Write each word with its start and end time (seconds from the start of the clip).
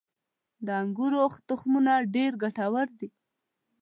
•د 0.65 0.67
انګورو 0.81 1.23
تخمونه 1.49 1.93
ډېر 2.15 2.31
ګټور 2.43 2.87
دي. 2.99 3.07